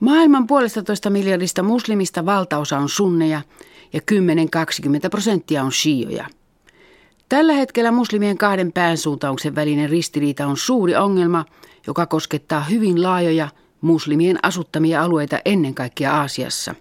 [0.00, 3.40] Maailman puolesta toista miljardista muslimista valtaosa on sunneja
[3.92, 4.00] ja
[5.06, 6.26] 10-20 prosenttia on shioja.
[7.28, 11.44] Tällä hetkellä muslimien kahden päänsuuntauksen välinen ristiriita on suuri ongelma,
[11.86, 13.48] joka koskettaa hyvin laajoja
[13.80, 16.74] muslimien asuttamia alueita ennen kaikkea Aasiassa.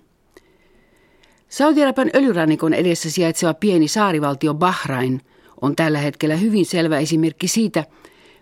[1.50, 5.22] Saudi-Arabian öljyrannikon edessä sijaitseva pieni saarivaltio Bahrain
[5.62, 7.84] on tällä hetkellä hyvin selvä esimerkki siitä,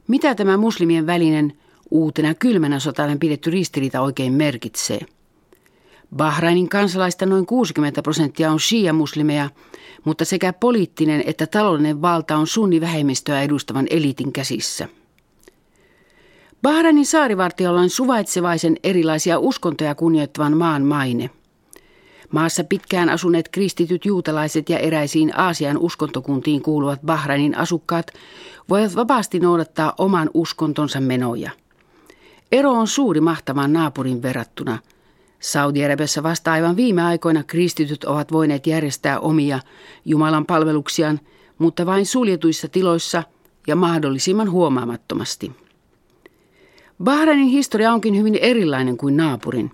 [0.07, 1.53] mitä tämä muslimien välinen
[1.91, 4.99] uutena kylmänä sotana pidetty ristiriita oikein merkitsee.
[6.15, 9.49] Bahrainin kansalaista noin 60 prosenttia on shia-muslimeja,
[10.03, 14.87] mutta sekä poliittinen että taloudellinen valta on sunnivähemmistöä edustavan eliitin käsissä.
[16.61, 21.29] Bahrainin saarivartiolla on suvaitsevaisen erilaisia uskontoja kunnioittavan maan maine.
[22.31, 28.11] Maassa pitkään asuneet kristityt juutalaiset ja eräisiin Aasian uskontokuntiin kuuluvat Bahrainin asukkaat
[28.69, 31.51] voivat vapaasti noudattaa oman uskontonsa menoja.
[32.51, 34.79] Ero on suuri mahtavan naapurin verrattuna.
[35.39, 39.59] Saudi-Arabiassa vasta aivan viime aikoina kristityt ovat voineet järjestää omia
[40.05, 41.19] Jumalan palveluksiaan,
[41.57, 43.23] mutta vain suljetuissa tiloissa
[43.67, 45.51] ja mahdollisimman huomaamattomasti.
[47.03, 49.71] Bahrainin historia onkin hyvin erilainen kuin naapurin.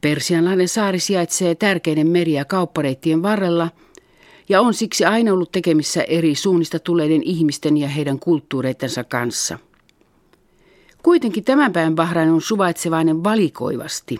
[0.00, 3.70] Persianlahden saari sijaitsee tärkeiden meri- ja kauppareittien varrella
[4.48, 9.58] ja on siksi aina ollut tekemissä eri suunnista tuleiden ihmisten ja heidän kulttuureittensa kanssa.
[11.02, 14.18] Kuitenkin tämän päivän Bahrain on suvaitsevainen valikoivasti.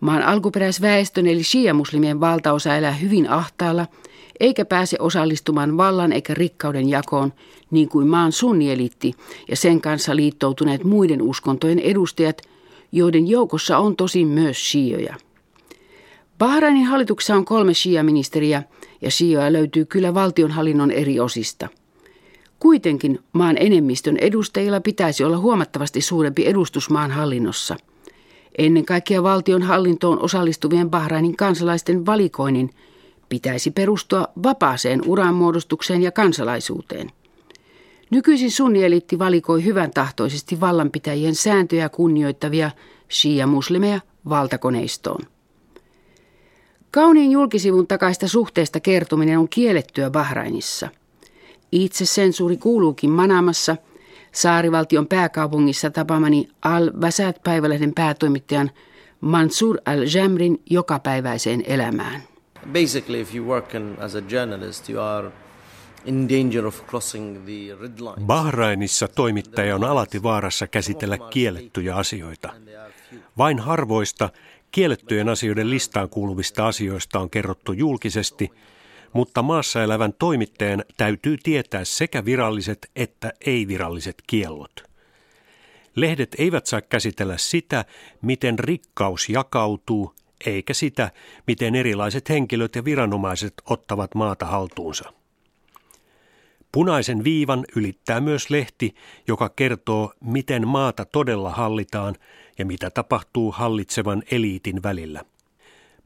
[0.00, 3.86] Maan alkuperäisväestön eli shia-muslimien valtaosa elää hyvin ahtaalla–
[4.42, 7.32] eikä pääse osallistumaan vallan eikä rikkauden jakoon,
[7.70, 9.12] niin kuin maan sunnielitti
[9.48, 12.42] ja sen kanssa liittoutuneet muiden uskontojen edustajat,
[12.92, 15.16] joiden joukossa on tosin myös shioja.
[16.38, 18.62] Bahrainin hallituksessa on kolme shia-ministeriä
[19.00, 21.68] ja shioja löytyy kyllä valtionhallinnon eri osista.
[22.62, 27.76] Kuitenkin maan enemmistön edustajilla pitäisi olla huomattavasti suurempi edustus maan hallinnossa.
[28.58, 32.70] Ennen kaikkea valtion hallintoon osallistuvien Bahrainin kansalaisten valikoinnin–
[33.32, 37.10] pitäisi perustua vapaaseen uranmuodostukseen ja kansalaisuuteen.
[38.10, 42.70] Nykyisin sunnieliitti valikoi hyvän tahtoisesti vallanpitäjien sääntöjä kunnioittavia
[43.10, 45.20] shia-muslimeja valtakoneistoon.
[46.90, 50.88] Kauniin julkisivun takaista suhteesta kertominen on kiellettyä Bahrainissa.
[51.72, 53.76] Itse sensuuri kuuluukin Manamassa,
[54.32, 58.70] saarivaltion pääkaupungissa tapaamani Al-Vasat-päivälehden päätoimittajan
[59.20, 62.22] Mansur al-Jamrin jokapäiväiseen elämään.
[62.72, 65.30] Basically, if you work in, as a journalist, you are
[66.04, 68.26] in danger of crossing the red line.
[68.26, 72.52] Bahrainissa toimittaja on alati vaarassa käsitellä kiellettyjä asioita.
[73.38, 74.30] Vain harvoista
[74.70, 78.50] kiellettyjen asioiden listaan kuuluvista asioista on kerrottu julkisesti,
[79.12, 84.92] mutta maassa elävän toimittajan täytyy tietää sekä viralliset että ei-viralliset kiellot.
[85.96, 87.84] Lehdet eivät saa käsitellä sitä,
[88.22, 90.14] miten rikkaus jakautuu
[90.46, 91.10] eikä sitä,
[91.46, 95.12] miten erilaiset henkilöt ja viranomaiset ottavat maata haltuunsa.
[96.72, 98.94] Punaisen viivan ylittää myös lehti,
[99.28, 102.14] joka kertoo, miten maata todella hallitaan
[102.58, 105.24] ja mitä tapahtuu hallitsevan eliitin välillä.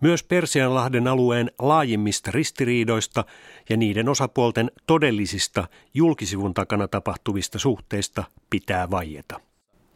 [0.01, 3.25] Myös Persianlahden alueen laajimmista ristiriidoista
[3.69, 9.41] ja niiden osapuolten todellisista julkisivun takana tapahtuvista suhteista pitää vaieta.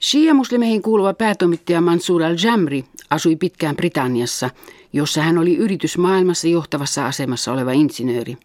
[0.00, 4.50] Shia-muslimeihin kuuluva päätoimittaja Mansur al-Jamri asui pitkään Britanniassa,
[4.93, 8.37] jossa hän oli yritysmaailmassa johtavassa asemassa oleva insinööri.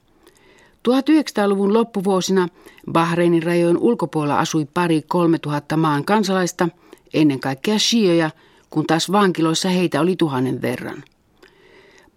[0.89, 2.47] 1900-luvun loppuvuosina
[2.91, 6.69] Bahreinin rajojen ulkopuolella asui pari kolme tuhatta maan kansalaista,
[7.13, 8.29] ennen kaikkea shioja,
[8.69, 11.03] kun taas vankiloissa heitä oli tuhannen verran.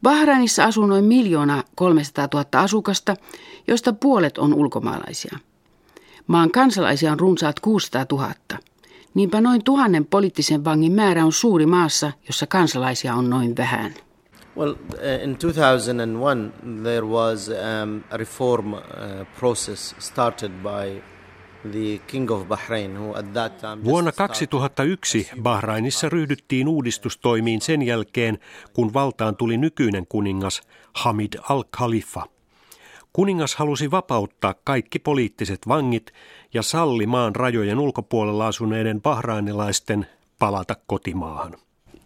[0.02, 3.16] Bahrainissa asuu noin miljoona 300 000 asukasta,
[3.68, 5.38] josta puolet on ulkomaalaisia.
[6.26, 8.32] Maan kansalaisia on runsaat 600 000.
[9.14, 13.94] Niinpä noin tuhannen poliittisen vangin määrä on suuri maassa, jossa kansalaisia on noin vähän.
[14.56, 18.80] Well, uh, in 2001 there was um, a reform uh,
[19.38, 21.02] process started by
[23.84, 28.38] Vuonna 2001 Bahrainissa ryhdyttiin uudistustoimiin sen jälkeen,
[28.72, 30.60] kun valtaan tuli nykyinen kuningas
[30.94, 32.26] Hamid al-Khalifa–
[33.12, 36.12] Kuningas halusi vapauttaa kaikki poliittiset vangit
[36.54, 40.06] ja salli maan rajojen ulkopuolella asuneiden bahrainilaisten
[40.38, 41.54] palata kotimaahan.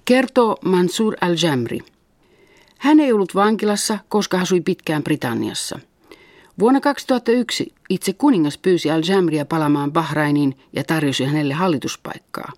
[0.05, 1.79] Kertoo Mansur al-Jamri.
[2.79, 5.79] Hän ei ollut vankilassa, koska asui pitkään Britanniassa.
[6.59, 12.53] Vuonna 2001 itse kuningas pyysi al-Jamria palamaan Bahrainiin ja tarjosi hänelle hallituspaikkaa.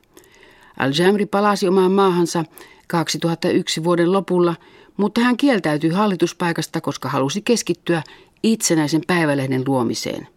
[0.78, 2.44] Al-Jamri palasi omaan maahansa
[2.86, 4.56] 2001 vuoden lopulla,
[4.96, 8.02] mutta hän kieltäytyi hallituspaikasta, koska halusi keskittyä
[8.42, 10.28] itsenäisen päivälehden luomiseen.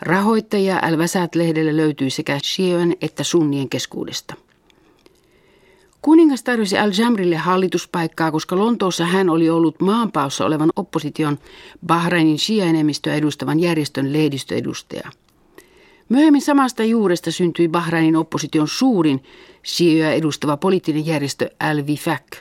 [0.00, 4.34] Rahoittajia Al-Vasat-lehdelle löytyi sekä Shioen että sunnien keskuudesta.
[6.04, 11.38] Kuningas tarjosi Al-Jamrille hallituspaikkaa, koska Lontoossa hän oli ollut maanpaossa olevan opposition
[11.86, 15.10] Bahrainin shia-enemmistöä edustavan järjestön lehdistöedustaja.
[16.08, 19.22] Myöhemmin samasta juuresta syntyi Bahrainin opposition suurin
[19.66, 22.38] shia edustava poliittinen järjestö Al-Wifaq.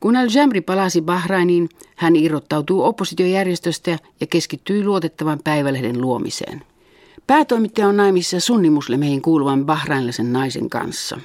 [0.00, 6.62] Kun Al-Jamri palasi Bahrainiin, hän irrottautuu oppositiojärjestöstä ja keskittyi luotettavan päivälehden luomiseen.
[7.26, 11.20] Päätoimittaja on naimissa sunnimuslimeihin kuuluvan bahrainilaisen naisen kanssa.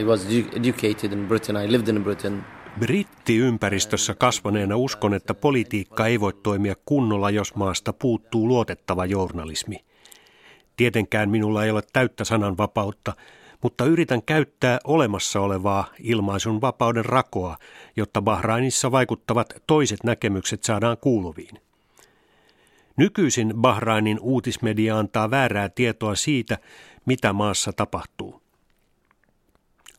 [0.00, 0.26] I was
[0.56, 1.56] educated in Britain.
[1.56, 2.44] I lived in Britain.
[2.78, 9.84] Brittiympäristössä kasvaneena uskon, että politiikka ei voi toimia kunnolla, jos maasta puuttuu luotettava journalismi.
[10.76, 13.12] Tietenkään minulla ei ole täyttä sananvapautta,
[13.62, 17.56] mutta yritän käyttää olemassa olevaa ilmaisun vapauden rakoa,
[17.96, 21.60] jotta Bahrainissa vaikuttavat toiset näkemykset saadaan kuuluviin.
[22.96, 26.58] Nykyisin Bahrainin uutismedia antaa väärää tietoa siitä,
[27.06, 28.43] mitä maassa tapahtuu.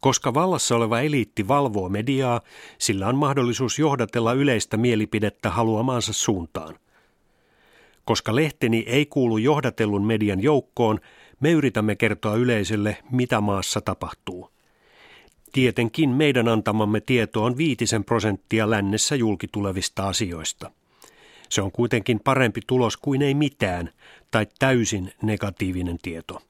[0.05, 2.41] Koska vallassa oleva eliitti valvoo mediaa,
[2.77, 6.75] sillä on mahdollisuus johdatella yleistä mielipidettä haluamaansa suuntaan.
[8.03, 10.99] Koska lehteni ei kuulu johdatellun median joukkoon,
[11.39, 14.49] me yritämme kertoa yleisölle, mitä maassa tapahtuu.
[15.53, 20.71] Tietenkin meidän antamamme tieto on viitisen prosenttia lännessä julkitulevista asioista.
[21.49, 23.89] Se on kuitenkin parempi tulos kuin ei mitään
[24.31, 26.41] tai täysin negatiivinen tieto.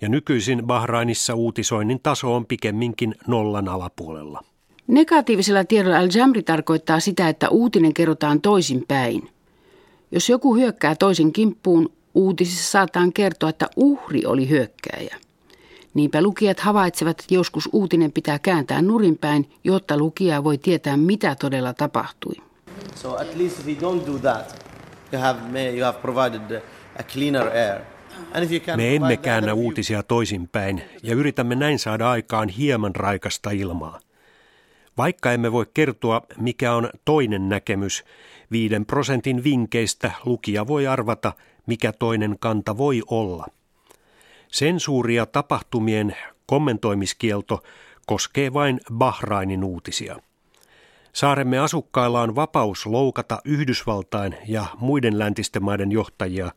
[0.00, 4.44] Ja nykyisin Bahrainissa uutisoinnin taso on pikemminkin nollan alapuolella.
[4.86, 9.28] Negatiivisella tiedolla Al-Jamri tarkoittaa sitä, että uutinen kerrotaan toisin päin.
[10.10, 15.16] Jos joku hyökkää toisen kimppuun, uutisissa saataan kertoa, että uhri oli hyökkääjä.
[15.94, 21.74] Niinpä lukijat havaitsevat, että joskus uutinen pitää kääntää nurinpäin, jotta lukija voi tietää, mitä todella
[21.74, 22.34] tapahtui.
[22.94, 24.64] So at least if you don't do that,
[25.12, 26.62] you have, you have provided
[26.98, 27.95] a cleaner air.
[28.76, 34.00] Me emme käännä uutisia toisinpäin ja yritämme näin saada aikaan hieman raikasta ilmaa.
[34.96, 38.04] Vaikka emme voi kertoa, mikä on toinen näkemys,
[38.50, 41.32] viiden prosentin vinkeistä lukija voi arvata,
[41.66, 43.46] mikä toinen kanta voi olla.
[44.52, 46.16] Sensuuria tapahtumien
[46.46, 47.62] kommentoimiskielto
[48.06, 50.16] koskee vain Bahrainin uutisia.
[51.12, 56.52] Saaremme asukkailla on vapaus loukata Yhdysvaltain ja muiden läntisten maiden johtajia,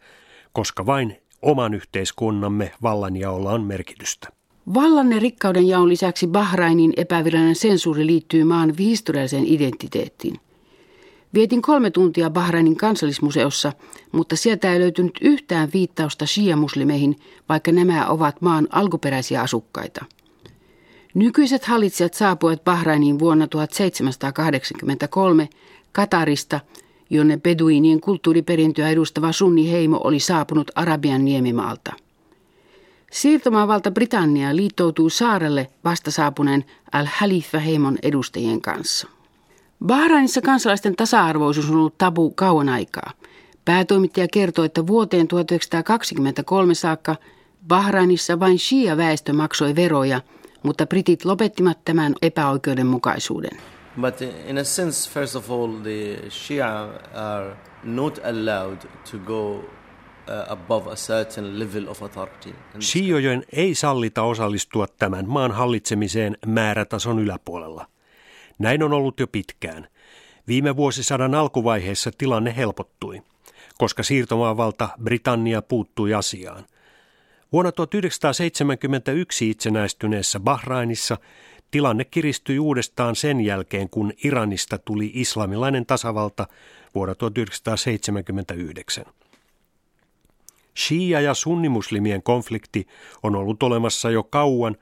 [0.54, 4.30] koska vain oman yhteiskunnamme vallanjaolla on merkitystä.
[4.74, 10.40] Vallan ja rikkauden jaon lisäksi Bahrainin epävirallinen sensuuri liittyy maan historialliseen identiteettiin.
[11.34, 13.74] Vietin kolme tuntia Bahrainin kansallismuseossa,
[14.12, 17.16] mutta sieltä ei löytynyt yhtään viittausta shia-muslimeihin,
[17.50, 20.06] vaikka nämä ovat maan alkuperäisiä asukkaita.
[21.14, 25.50] Nykyiset hallitsijat saapuivat Bahrainiin vuonna 1783
[25.92, 26.60] Katarista,
[27.10, 31.94] jonne beduinien kulttuuriperintöä edustava sunni-heimo oli saapunut Arabian niemimaalta.
[33.12, 39.08] Siirtomaavalta Britannia liittoutuu saarelle vasta saapuneen Al-Halifa-heimon edustajien kanssa.
[39.86, 43.12] Bahrainissa kansalaisten tasa-arvoisuus on ollut tabu kauan aikaa.
[43.66, 47.16] Päätoimittaja kertoo, että vuoteen 1923 saakka
[47.68, 50.22] Bahrainissa vain shia-väestö maksoi veroja,
[50.64, 53.58] mutta britit lopettivat tämän epäoikeudenmukaisuuden.
[54.02, 58.78] But in a sense, first of all, the Shia are not allowed
[59.12, 62.56] to go uh, above a certain level of authority.
[62.80, 67.86] Shiojen ei sallita osallistua tämän maan hallitsemiseen määrätason yläpuolella.
[68.60, 69.88] Näin on ollut jo pitkään.
[70.48, 73.22] Viime vuosisadan alkuvaiheessa tilanne helpottui,
[73.78, 76.66] koska siirtomaavalta Britannia puuttui asiaan.
[77.52, 81.18] Vuonna 1971 itsenäistyneessä Bahrainissa
[81.72, 86.48] tilanne kiristyi uudestaan sen jälkeen, kun Iranista tuli islamilainen tasavalta
[86.96, 89.06] vuonna 1979.
[90.80, 92.88] Shia- ja sunnimuslimien konflikti
[93.24, 94.76] on ollut olemassa jo kauan,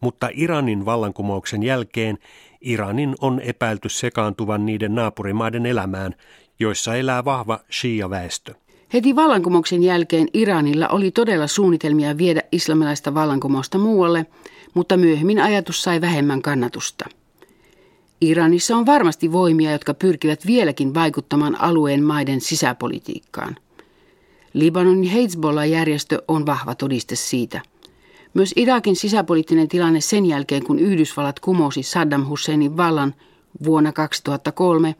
[0.00, 2.18] mutta Iranin vallankumouksen jälkeen
[2.60, 6.14] Iranin on epäilty sekaantuvan niiden naapurimaiden elämään,
[6.60, 8.54] joissa elää vahva shia-väestö.
[8.92, 14.26] Heti vallankumouksen jälkeen Iranilla oli todella suunnitelmia viedä islamilaista vallankumousta muualle,
[14.74, 17.04] mutta myöhemmin ajatus sai vähemmän kannatusta.
[18.20, 23.56] Iranissa on varmasti voimia, jotka pyrkivät vieläkin vaikuttamaan alueen maiden sisäpolitiikkaan.
[24.52, 27.60] Libanonin Hezbollah-järjestö on vahva todiste siitä–
[28.34, 33.14] myös Irakin sisäpoliittinen tilanne sen jälkeen, kun Yhdysvallat kumosi Saddam Husseinin vallan
[33.64, 34.94] vuonna 2003,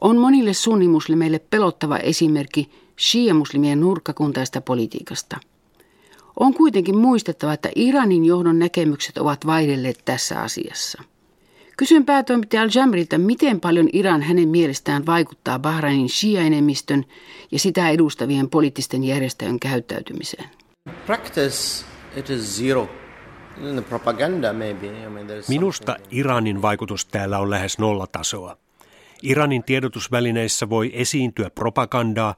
[0.00, 5.36] on monille sunnimuslimeille pelottava esimerkki shia-muslimien nurkkakuntaista politiikasta.
[6.40, 11.02] On kuitenkin muistettava, että Iranin johdon näkemykset ovat vaihdelleet tässä asiassa.
[11.76, 17.04] Kysyn päätoimittaja Al-Jamrilta, miten paljon Iran hänen mielestään vaikuttaa Bahrainin shia-enemmistön
[17.52, 20.48] ja sitä edustavien poliittisten järjestöjen käyttäytymiseen.
[21.06, 21.84] Practice
[22.16, 22.88] it is zero.
[25.48, 28.56] Minusta Iranin vaikutus täällä on lähes nollatasoa.
[29.22, 32.34] Iranin tiedotusvälineissä voi esiintyä propagandaa,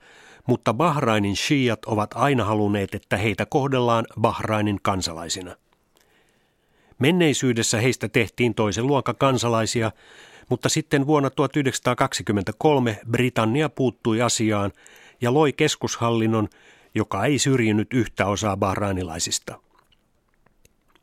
[0.49, 5.57] mutta Bahrainin shiat ovat aina halunneet, että heitä kohdellaan Bahrainin kansalaisina.
[6.99, 9.93] Menneisyydessä heistä tehtiin toisen luokan kansalaisia,
[10.49, 14.73] mutta sitten vuonna 1923 Britannia puuttui asiaan
[15.21, 16.49] ja loi keskushallinnon,
[16.95, 19.61] joka ei syrjinyt yhtä osaa bahrainilaisista.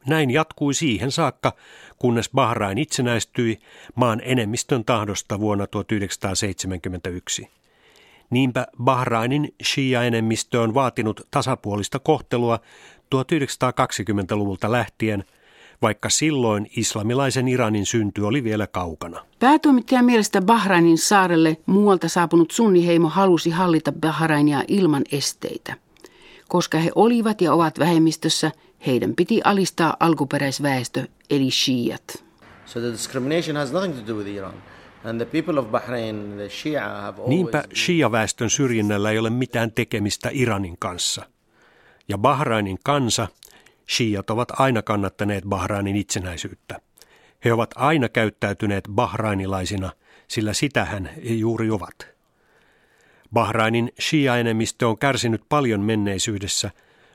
[0.08, 1.54] Näin jatkui siihen saakka,
[2.00, 3.60] kunnes Bahrain itsenäistyi
[3.96, 7.50] maan enemmistön tahdosta vuonna 1971.
[8.30, 12.60] Niinpä Bahrainin Shia-enemmistö on vaatinut tasapuolista kohtelua
[13.16, 15.24] 1920-luvulta lähtien,
[15.82, 19.26] vaikka silloin islamilaisen Iranin synty oli vielä kaukana.
[19.40, 25.74] Päätoimittajan mielestä Bahrainin saarelle muualta saapunut sunniheimo halusi hallita Bahrainia ilman esteitä.
[26.48, 28.52] Koska he olivat ja ovat vähemmistössä,
[28.88, 32.24] heidän piti alistaa alkuperäisväestö eli shiat.
[32.66, 34.54] So the discrimination has nothing to do with Iran.
[37.28, 41.26] Niinpä Shia-väestön syrjinnällä ei ole mitään tekemistä Iranin kanssa.
[42.08, 43.28] Ja Bahrainin kansa,
[43.90, 46.80] Shiat ovat aina kannattaneet Bahrainin itsenäisyyttä.
[47.46, 49.92] He ovat aina käyttäytyneet bahrainilaisina,
[50.28, 52.08] sillä sitähän he juuri ovat.
[53.34, 56.72] Bahrainin Shia-enemmistö on kärsinyt paljon menneisyydessä,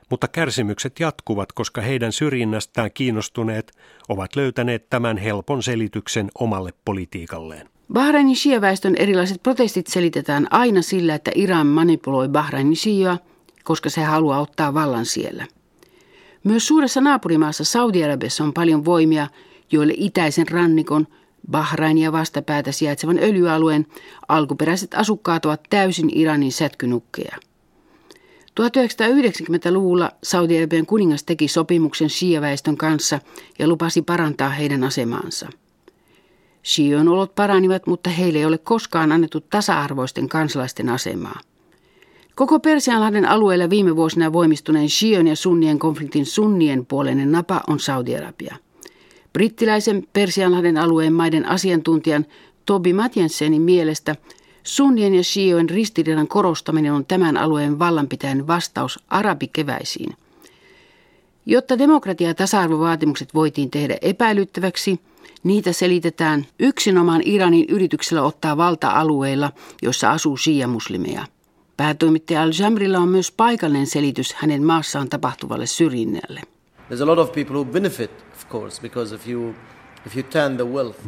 [0.09, 3.71] mutta kärsimykset jatkuvat, koska heidän syrjinnästään kiinnostuneet
[4.09, 7.70] ovat löytäneet tämän helpon selityksen omalle politiikalleen.
[7.93, 13.17] Bahrainin shiaväestön erilaiset protestit selitetään aina sillä, että Iran manipuloi Bahrainin shia,
[13.63, 15.47] koska se haluaa ottaa vallan siellä.
[16.43, 19.27] Myös suuressa naapurimaassa Saudi-Arabiassa on paljon voimia,
[19.71, 21.07] joille itäisen rannikon,
[21.51, 23.87] Bahrainia vastapäätä sijaitsevan öljyalueen
[24.27, 27.37] alkuperäiset asukkaat ovat täysin Iranin sätkynukkeja.
[28.61, 33.19] 1990-luvulla Saudi-Arabian kuningas teki sopimuksen shiaväestön kanssa
[33.59, 35.49] ja lupasi parantaa heidän asemaansa–
[36.65, 41.39] Shion olot paranivat, mutta heille ei ole koskaan annettu tasa-arvoisten kansalaisten asemaa.
[42.35, 48.55] Koko Persianlahden alueella viime vuosina voimistuneen Shion ja sunnien konfliktin sunnien puoleinen napa on Saudi-Arabia.
[49.33, 52.25] Brittiläisen Persianlahden alueen maiden asiantuntijan
[52.65, 54.15] Tobi Matjensenin mielestä
[54.63, 60.15] sunnien ja shioen ristiriidan korostaminen on tämän alueen vallanpitäjän vastaus arabikeväisiin.
[61.45, 64.99] Jotta demokratia- ja tasa-arvovaatimukset voitiin tehdä epäilyttäväksi–
[65.43, 71.25] Niitä selitetään yksinomaan Iranin yrityksellä ottaa valta-alueilla, joissa asuu shia-muslimeja.
[71.77, 76.41] Päätoimittaja Al-Jamrilla on myös paikallinen selitys hänen maassaan tapahtuvalle syrjinnälle.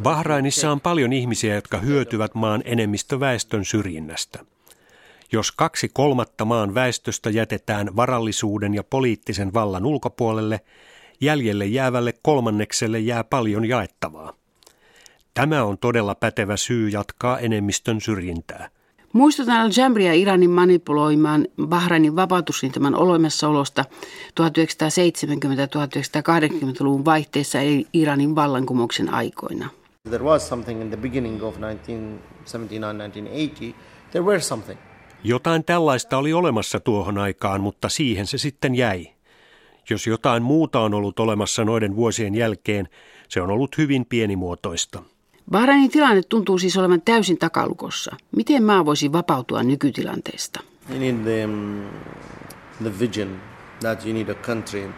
[0.02, 4.44] Bahrainissa on paljon ihmisiä, jotka hyötyvät maan enemmistöväestön syrjinnästä.
[5.32, 10.60] Jos kaksi kolmatta maan väestöstä jätetään varallisuuden ja poliittisen vallan ulkopuolelle,
[11.20, 14.32] jäljelle jäävälle kolmannekselle jää paljon jaettavaa.
[15.34, 18.68] Tämä on todella pätevä syy jatkaa enemmistön syrjintää.
[19.12, 23.84] Muistutan Al-Jambria Iranin manipuloimaan Bahrainin vapautusrintaman olemassaolosta
[24.40, 29.68] 1970-1980-luvun vaihteessa eli Iranin vallankumouksen aikoina.
[30.08, 31.60] There was something in the beginning of 1979-1980.
[34.10, 34.80] There were something.
[35.24, 39.13] Jotain tällaista oli olemassa tuohon aikaan, mutta siihen se sitten jäi.
[39.90, 42.88] Jos jotain muuta on ollut olemassa noiden vuosien jälkeen,
[43.28, 45.02] se on ollut hyvin pienimuotoista.
[45.50, 48.16] Bahrainin tilanne tuntuu siis olevan täysin takalukossa.
[48.36, 50.60] Miten maa voisi vapautua nykytilanteesta?
[50.90, 51.82] You need the, um,
[52.82, 53.40] the vision
[53.80, 54.90] that you need a country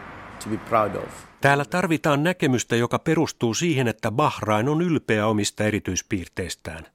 [0.44, 1.08] to be proud of.
[1.40, 6.86] Täällä tarvitaan näkemystä, joka perustuu siihen, että Bahrain on ylpeä omista erityispiirteistään.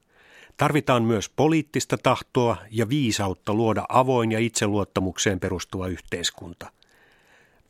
[0.57, 6.71] Tarvitaan myös poliittista tahtoa ja viisautta luoda avoin ja itseluottamukseen perustuva yhteiskunta–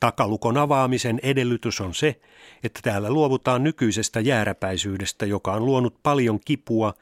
[0.02, 2.20] Takalukon avaamisen edellytys on se,
[2.64, 6.94] että täällä luovutaan nykyisestä jääräpäisyydestä, joka on luonut paljon kipua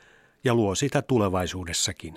[0.43, 2.15] ja luo sitä tulevaisuudessakin.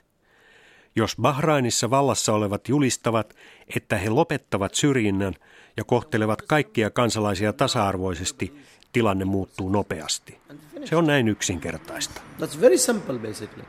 [0.96, 3.34] Jos Bahrainissa vallassa olevat julistavat,
[3.76, 5.34] että he lopettavat syrjinnän
[5.76, 8.54] ja kohtelevat kaikkia kansalaisia tasa-arvoisesti,
[8.92, 10.38] tilanne muuttuu nopeasti.
[10.84, 12.20] Se on näin yksinkertaista.
[12.40, 13.64] That's very simple basically.